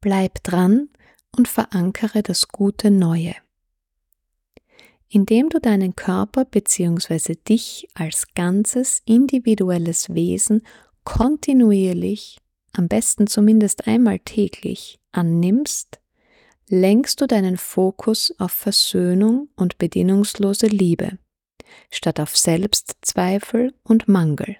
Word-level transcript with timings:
Bleib 0.00 0.42
dran 0.42 0.88
und 1.36 1.48
verankere 1.48 2.22
das 2.22 2.48
gute 2.48 2.90
Neue. 2.90 3.34
Indem 5.08 5.48
du 5.48 5.60
deinen 5.60 5.96
Körper 5.96 6.44
bzw. 6.44 7.34
dich 7.34 7.88
als 7.94 8.26
ganzes 8.34 9.02
individuelles 9.04 10.14
Wesen 10.14 10.62
kontinuierlich, 11.04 12.38
am 12.72 12.88
besten 12.88 13.26
zumindest 13.26 13.86
einmal 13.86 14.20
täglich, 14.20 15.00
annimmst, 15.12 16.00
lenkst 16.68 17.20
du 17.20 17.26
deinen 17.26 17.56
Fokus 17.56 18.32
auf 18.38 18.52
Versöhnung 18.52 19.48
und 19.56 19.78
bedingungslose 19.78 20.68
Liebe, 20.68 21.18
statt 21.90 22.20
auf 22.20 22.36
Selbstzweifel 22.36 23.74
und 23.82 24.08
Mangel. 24.08 24.56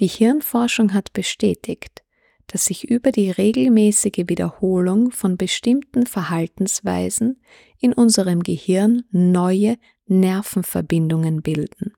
Die 0.00 0.08
Hirnforschung 0.08 0.92
hat 0.92 1.12
bestätigt, 1.12 2.02
dass 2.46 2.66
sich 2.66 2.88
über 2.88 3.12
die 3.12 3.30
regelmäßige 3.30 4.24
Wiederholung 4.28 5.10
von 5.10 5.36
bestimmten 5.36 6.06
Verhaltensweisen 6.06 7.40
in 7.78 7.92
unserem 7.92 8.42
Gehirn 8.42 9.04
neue 9.10 9.76
Nervenverbindungen 10.06 11.42
bilden, 11.42 11.92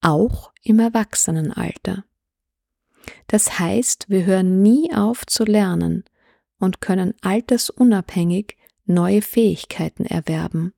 auch 0.00 0.52
im 0.62 0.78
Erwachsenenalter. 0.78 2.04
Das 3.26 3.58
heißt, 3.58 4.08
wir 4.08 4.24
hören 4.24 4.62
nie 4.62 4.92
auf 4.94 5.26
zu 5.26 5.44
lernen 5.44 6.04
und 6.58 6.80
können 6.80 7.14
altersunabhängig 7.20 8.56
neue 8.86 9.22
Fähigkeiten 9.22 10.04
erwerben. 10.04 10.72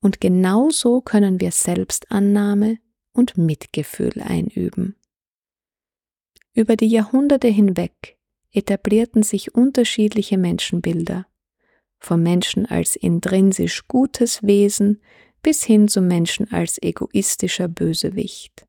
Und 0.00 0.20
genauso 0.20 1.00
können 1.00 1.40
wir 1.40 1.52
Selbstannahme 1.52 2.78
und 3.12 3.38
Mitgefühl 3.38 4.20
einüben. 4.20 4.96
Über 6.54 6.76
die 6.76 6.86
Jahrhunderte 6.86 7.48
hinweg 7.48 8.16
etablierten 8.52 9.24
sich 9.24 9.54
unterschiedliche 9.54 10.38
Menschenbilder, 10.38 11.26
vom 11.98 12.22
Menschen 12.22 12.64
als 12.66 12.94
intrinsisch 12.94 13.88
gutes 13.88 14.42
Wesen 14.44 15.02
bis 15.42 15.64
hin 15.64 15.88
zum 15.88 16.06
Menschen 16.06 16.52
als 16.52 16.80
egoistischer 16.80 17.66
Bösewicht. 17.66 18.66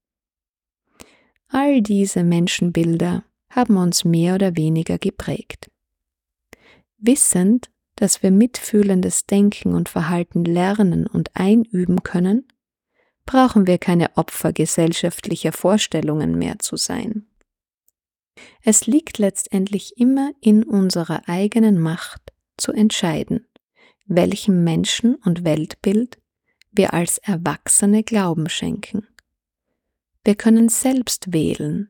All 1.47 1.81
diese 1.81 2.23
Menschenbilder 2.23 3.23
haben 3.49 3.77
uns 3.77 4.03
mehr 4.03 4.35
oder 4.35 4.55
weniger 4.57 4.97
geprägt. 4.97 5.69
Wissend, 6.97 7.69
dass 7.95 8.23
wir 8.23 8.31
mitfühlendes 8.31 9.25
Denken 9.27 9.75
und 9.75 9.89
Verhalten 9.89 10.43
lernen 10.43 11.05
und 11.05 11.29
einüben 11.35 12.01
können, 12.01 12.47
brauchen 13.25 13.67
wir 13.67 13.77
keine 13.77 14.17
Opfer 14.17 14.53
gesellschaftlicher 14.53 15.51
Vorstellungen 15.51 16.37
mehr 16.37 16.59
zu 16.59 16.77
sein. 16.77 17.27
Es 18.61 18.87
liegt 18.87 19.17
letztendlich 19.17 19.97
immer 19.97 20.31
in 20.41 20.63
unserer 20.63 21.27
eigenen 21.27 21.79
Macht 21.79 22.33
zu 22.57 22.71
entscheiden, 22.71 23.47
welchem 24.05 24.63
Menschen 24.63 25.15
und 25.15 25.43
Weltbild 25.43 26.19
wir 26.71 26.93
als 26.93 27.17
Erwachsene 27.19 28.03
Glauben 28.03 28.49
schenken. 28.49 29.07
Wir 30.23 30.35
können 30.35 30.69
selbst 30.69 31.33
wählen, 31.33 31.89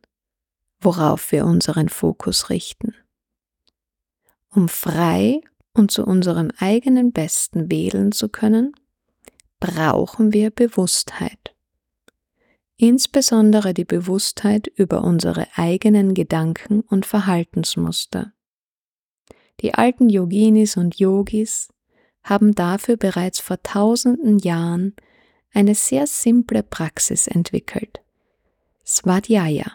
worauf 0.79 1.31
wir 1.31 1.45
unseren 1.45 1.89
Fokus 1.89 2.49
richten. 2.49 2.93
Um 4.49 4.69
frei 4.69 5.41
und 5.73 5.91
zu 5.91 6.05
unserem 6.05 6.51
eigenen 6.59 7.11
Besten 7.11 7.71
wählen 7.71 8.11
zu 8.11 8.29
können, 8.29 8.73
brauchen 9.59 10.33
wir 10.33 10.51
Bewusstheit 10.51 11.54
insbesondere 12.77 13.73
die 13.73 13.85
Bewusstheit 13.85 14.67
über 14.67 15.03
unsere 15.03 15.47
eigenen 15.55 16.13
Gedanken 16.13 16.81
und 16.81 17.05
Verhaltensmuster. 17.05 18.33
Die 19.61 19.73
alten 19.73 20.09
Yoginis 20.09 20.75
und 20.75 20.99
Yogis 20.99 21.69
haben 22.23 22.53
dafür 22.53 22.97
bereits 22.97 23.39
vor 23.39 23.61
tausenden 23.61 24.39
Jahren 24.39 24.95
eine 25.53 25.75
sehr 25.75 26.05
simple 26.07 26.63
Praxis 26.63 27.27
entwickelt. 27.27 28.01
Svadhyaya, 28.85 29.71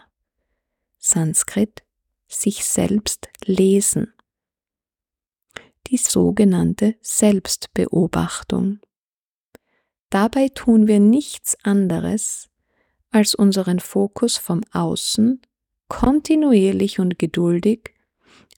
Sanskrit, 0.99 1.83
sich 2.27 2.63
selbst 2.63 3.29
lesen. 3.43 4.13
Die 5.87 5.97
sogenannte 5.97 6.95
Selbstbeobachtung. 7.01 8.79
Dabei 10.09 10.49
tun 10.49 10.87
wir 10.87 10.99
nichts 10.99 11.57
anderes, 11.63 12.50
als 13.11 13.35
unseren 13.35 13.79
Fokus 13.79 14.37
vom 14.37 14.61
Außen 14.71 15.41
kontinuierlich 15.87 16.99
und 16.99 17.19
geduldig 17.19 17.93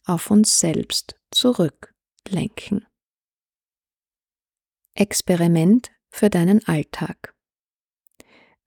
auf 0.06 0.30
uns 0.30 0.60
selbst 0.60 1.16
zurücklenken. 1.32 2.86
Experiment 4.94 5.92
für 6.10 6.30
deinen 6.30 6.64
Alltag. 6.68 7.34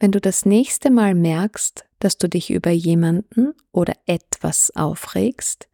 Wenn 0.00 0.12
du 0.12 0.20
das 0.20 0.44
nächste 0.44 0.91
Mal 0.91 1.14
merkst, 1.14 1.86
dass 2.00 2.18
du 2.18 2.28
dich 2.28 2.50
über 2.50 2.70
jemanden 2.70 3.54
oder 3.72 3.94
etwas 4.06 4.74
aufregst, 4.74 5.68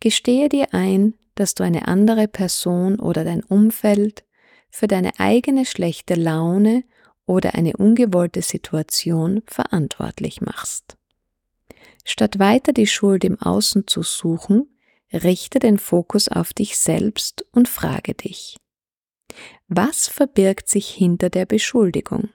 gestehe 0.00 0.48
dir 0.48 0.74
ein, 0.74 1.14
dass 1.34 1.54
du 1.54 1.64
eine 1.64 1.88
andere 1.88 2.28
Person 2.28 3.00
oder 3.00 3.24
dein 3.24 3.42
Umfeld 3.42 4.24
für 4.70 4.86
deine 4.86 5.18
eigene 5.18 5.64
schlechte 5.64 6.14
Laune 6.14 6.84
oder 7.26 7.54
eine 7.54 7.76
ungewollte 7.76 8.42
Situation 8.42 9.42
verantwortlich 9.46 10.40
machst. 10.40 10.96
Statt 12.04 12.38
weiter 12.38 12.72
die 12.72 12.86
Schuld 12.86 13.24
im 13.24 13.40
Außen 13.40 13.86
zu 13.86 14.02
suchen, 14.02 14.68
richte 15.12 15.58
den 15.58 15.78
Fokus 15.78 16.28
auf 16.28 16.52
dich 16.52 16.76
selbst 16.76 17.46
und 17.52 17.68
frage 17.68 18.14
dich, 18.14 18.56
was 19.68 20.06
verbirgt 20.06 20.68
sich 20.68 20.90
hinter 20.90 21.30
der 21.30 21.46
Beschuldigung? 21.46 22.28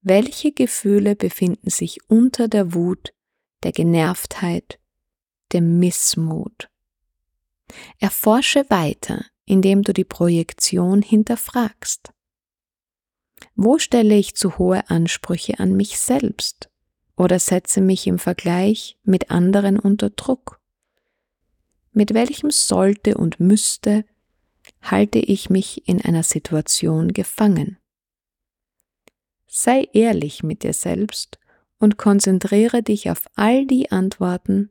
Welche 0.00 0.52
Gefühle 0.52 1.16
befinden 1.16 1.70
sich 1.70 1.98
unter 2.08 2.48
der 2.48 2.74
Wut, 2.74 3.12
der 3.62 3.72
Genervtheit, 3.72 4.78
dem 5.52 5.78
Missmut? 5.78 6.70
Erforsche 7.98 8.64
weiter, 8.68 9.24
indem 9.46 9.82
du 9.82 9.92
die 9.92 10.04
Projektion 10.04 11.02
hinterfragst. 11.02 12.13
Wo 13.56 13.78
stelle 13.78 14.16
ich 14.16 14.34
zu 14.34 14.58
hohe 14.58 14.88
Ansprüche 14.90 15.58
an 15.60 15.76
mich 15.76 15.98
selbst 15.98 16.70
oder 17.16 17.38
setze 17.38 17.80
mich 17.80 18.06
im 18.06 18.18
Vergleich 18.18 18.98
mit 19.04 19.30
anderen 19.30 19.78
unter 19.78 20.10
Druck? 20.10 20.60
Mit 21.92 22.14
welchem 22.14 22.50
sollte 22.50 23.16
und 23.16 23.38
müsste 23.38 24.04
halte 24.82 25.18
ich 25.18 25.50
mich 25.50 25.86
in 25.86 26.00
einer 26.00 26.24
Situation 26.24 27.12
gefangen? 27.12 27.78
Sei 29.46 29.88
ehrlich 29.92 30.42
mit 30.42 30.64
dir 30.64 30.72
selbst 30.72 31.38
und 31.78 31.96
konzentriere 31.96 32.82
dich 32.82 33.08
auf 33.10 33.26
all 33.36 33.66
die 33.66 33.92
Antworten, 33.92 34.70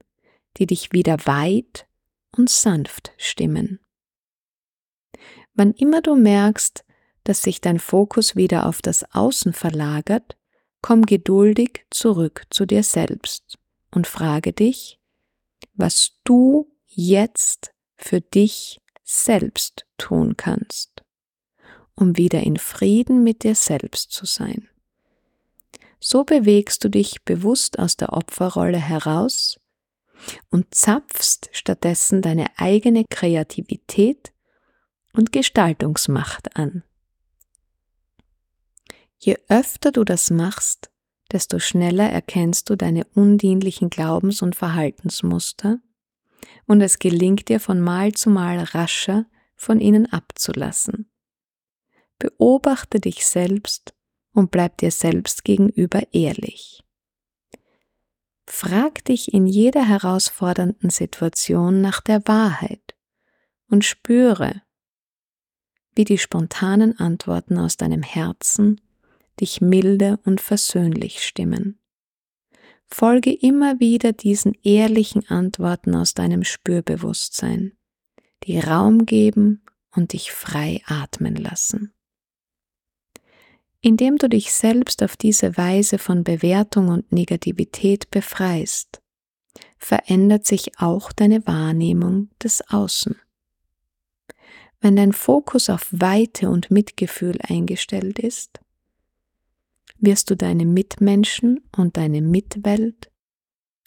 die 0.58 0.68
dich 0.68 0.92
wieder 0.92 1.26
weit 1.26 1.88
und 2.36 2.50
sanft 2.50 3.14
stimmen. 3.18 3.80
Wann 5.54 5.72
immer 5.72 6.02
du 6.02 6.16
merkst, 6.16 6.84
dass 7.24 7.42
sich 7.42 7.62
dein 7.62 7.80
Fokus 7.80 8.36
wieder 8.36 8.68
auf 8.68 8.82
das 8.82 9.04
Außen 9.14 9.54
verlagert, 9.54 10.36
komm 10.82 11.06
geduldig 11.06 11.86
zurück 11.90 12.46
zu 12.50 12.66
dir 12.66 12.84
selbst 12.84 13.58
und 13.92 14.08
frage 14.08 14.54
dich, 14.54 15.00
was 15.76 16.20
du 16.24 16.72
jetzt 16.88 17.74
für 17.96 18.22
dich 18.22 18.82
selbst 19.04 19.86
tun 19.98 20.36
kannst, 20.38 21.04
um 21.96 22.18
wieder 22.18 22.42
in 22.42 22.58
Frieden 22.58 23.24
mit 23.24 23.44
dir 23.44 23.56
selbst 23.56 24.12
zu 24.12 24.26
sein. 24.26 24.68
So 26.00 26.26
bewegst 26.26 26.84
du 26.84 26.90
dich 26.90 27.24
bewusst 27.24 27.80
aus 27.80 27.96
der 27.96 28.12
Opferrolle 28.12 28.78
heraus 28.78 29.60
und 30.50 30.76
zapfst 30.76 31.50
stattdessen 31.54 32.22
deine 32.22 32.48
eigene 32.58 33.06
Kreativität 33.10 34.34
und 35.14 35.32
Gestaltungsmacht 35.32 36.58
an. 36.58 36.84
Je 39.26 39.38
öfter 39.48 39.94
du 39.94 40.04
das 40.04 40.32
machst, 40.32 40.92
desto 41.32 41.58
schneller 41.58 42.10
erkennst 42.10 42.70
du 42.70 42.76
deine 42.76 43.06
undienlichen 43.16 43.90
Glaubens- 43.90 44.42
und 44.42 44.54
Verhaltensmuster 44.54 45.80
und 46.66 46.82
es 46.82 47.00
gelingt 47.00 47.48
dir 47.48 47.62
von 47.62 47.80
Mal 47.80 48.12
zu 48.12 48.30
Mal 48.30 48.60
rascher 48.60 49.26
von 49.56 49.80
ihnen 49.80 50.12
abzulassen. 50.12 51.10
Beobachte 52.20 53.00
dich 53.00 53.26
selbst 53.26 53.94
und 54.34 54.52
bleib 54.52 54.80
dir 54.80 54.92
selbst 54.92 55.46
gegenüber 55.46 56.02
ehrlich. 56.12 56.84
Frag 58.46 59.06
dich 59.06 59.34
in 59.34 59.48
jeder 59.48 59.88
herausfordernden 59.88 60.90
Situation 60.90 61.80
nach 61.80 62.02
der 62.02 62.28
Wahrheit 62.28 62.94
und 63.70 63.86
spüre, 63.86 64.64
wie 65.96 66.04
die 66.04 66.18
spontanen 66.18 67.00
Antworten 67.00 67.58
aus 67.58 67.78
deinem 67.78 68.04
Herzen 68.04 68.82
dich 69.40 69.62
milde 69.62 70.20
und 70.26 70.42
versöhnlich 70.42 71.26
stimmen. 71.26 71.80
Folge 72.88 73.34
immer 73.34 73.80
wieder 73.80 74.14
diesen 74.14 74.54
ehrlichen 74.62 75.28
Antworten 75.28 75.96
aus 75.96 76.14
deinem 76.14 76.44
Spürbewusstsein, 76.44 77.74
die 78.44 78.60
Raum 78.60 79.06
geben 79.06 79.64
und 79.96 80.14
dich 80.14 80.32
frei 80.32 80.82
atmen 80.86 81.36
lassen. 81.36 81.94
Indem 83.82 84.18
du 84.18 84.30
dich 84.30 84.54
selbst 84.54 85.04
auf 85.04 85.18
diese 85.18 85.58
Weise 85.58 85.98
von 85.98 86.24
Bewertung 86.24 86.88
und 86.88 87.12
Negativität 87.12 88.10
befreist, 88.12 89.02
verändert 89.78 90.46
sich 90.46 90.80
auch 90.80 91.12
deine 91.12 91.46
Wahrnehmung 91.46 92.30
des 92.42 92.62
Außen. 92.70 93.16
Wenn 94.80 94.96
dein 94.96 95.14
Fokus 95.14 95.70
auf 95.70 95.88
Weite 95.92 96.50
und 96.50 96.72
Mitgefühl 96.72 97.38
eingestellt 97.42 98.20
ist, 98.20 98.60
wirst 100.04 100.30
du 100.30 100.36
deine 100.36 100.66
Mitmenschen 100.66 101.62
und 101.76 101.98
deine 101.98 102.22
Mitwelt 102.22 103.10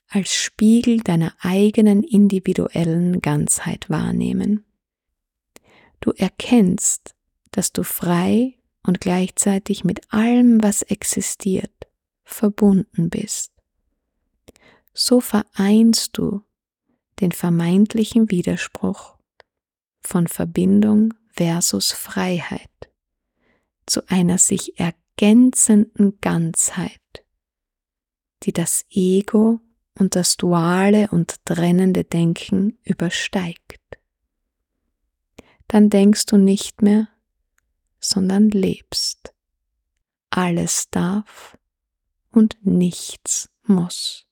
als 0.08 0.32
Spiegel 0.34 1.00
deiner 1.00 1.34
eigenen 1.40 2.02
individuellen 2.02 3.20
Ganzheit 3.20 3.90
wahrnehmen. 3.90 4.64
Du 6.00 6.12
erkennst, 6.12 7.14
dass 7.50 7.72
du 7.72 7.82
frei 7.82 8.54
und 8.82 9.00
gleichzeitig 9.00 9.84
mit 9.84 10.12
allem, 10.12 10.62
was 10.62 10.82
existiert, 10.82 11.88
verbunden 12.24 13.10
bist. 13.10 13.52
So 14.94 15.20
vereinst 15.20 16.16
du 16.16 16.42
den 17.20 17.32
vermeintlichen 17.32 18.30
Widerspruch 18.30 19.16
von 20.00 20.28
Verbindung 20.28 21.14
versus 21.28 21.92
Freiheit 21.92 22.70
zu 23.86 24.06
einer 24.08 24.38
sich 24.38 24.78
erkennenden 24.78 25.06
ergänzenden 25.18 26.20
Ganzheit, 26.20 27.00
die 28.42 28.52
das 28.52 28.84
Ego 28.90 29.60
und 29.98 30.14
das 30.14 30.36
duale 30.36 31.08
und 31.10 31.42
trennende 31.46 32.04
Denken 32.04 32.78
übersteigt. 32.84 33.80
Dann 35.68 35.88
denkst 35.88 36.26
du 36.26 36.36
nicht 36.36 36.82
mehr, 36.82 37.08
sondern 37.98 38.50
lebst. 38.50 39.34
Alles 40.28 40.90
darf 40.90 41.56
und 42.30 42.58
nichts 42.64 43.48
muss. 43.64 44.25